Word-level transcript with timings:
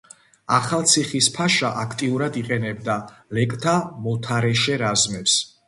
ახალციხის 0.53 1.27
ფაშა 1.35 1.69
აქტიურად 1.83 2.41
იყენებდა 2.43 2.97
ლეკთა 3.39 3.77
მოთარეშე 4.09 4.83
რაზმებს. 4.87 5.41